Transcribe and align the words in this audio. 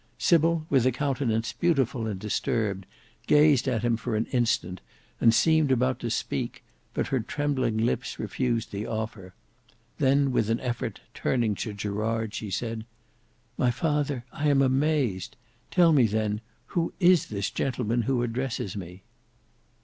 Sybil, 0.17 0.65
with 0.67 0.87
a 0.87 0.91
countenance 0.91 1.53
beautiful 1.53 2.07
and 2.07 2.19
disturbed, 2.19 2.87
gazed 3.27 3.67
at 3.67 3.83
him 3.83 3.95
for 3.97 4.15
an 4.15 4.25
instant, 4.31 4.81
and 5.19 5.31
seemed 5.31 5.71
about 5.71 5.99
to 5.99 6.09
speak, 6.09 6.63
but 6.95 7.09
her 7.09 7.19
trembling 7.19 7.77
lips 7.77 8.17
refused 8.17 8.71
the 8.71 8.87
office; 8.87 9.31
then 9.99 10.31
with 10.31 10.49
an 10.49 10.59
effort, 10.61 11.01
turning 11.13 11.53
to 11.53 11.71
Gerard, 11.73 12.33
she 12.33 12.49
said, 12.49 12.83
"My 13.59 13.69
father, 13.69 14.25
I 14.31 14.47
am 14.49 14.63
amazed; 14.63 15.35
tell 15.69 15.93
me, 15.93 16.07
then, 16.07 16.41
who 16.73 16.93
is 16.99 17.27
this 17.27 17.51
gentleman 17.51 18.01
who 18.01 18.23
addresses 18.23 18.75
me?" 18.75 19.03